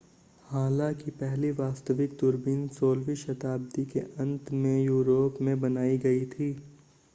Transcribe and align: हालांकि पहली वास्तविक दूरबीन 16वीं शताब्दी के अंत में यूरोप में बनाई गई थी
हालांकि 0.43 1.11
पहली 1.19 1.51
वास्तविक 1.59 2.13
दूरबीन 2.21 2.65
16वीं 2.71 3.15
शताब्दी 3.17 3.85
के 3.93 3.99
अंत 4.19 4.51
में 4.55 4.77
यूरोप 4.79 5.41
में 5.41 5.59
बनाई 5.61 5.97
गई 5.99 6.25
थी 6.27 6.53